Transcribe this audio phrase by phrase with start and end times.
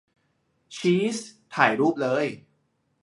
[0.75, 1.17] ชีส?
[1.53, 2.25] ถ่ายรูปเลย!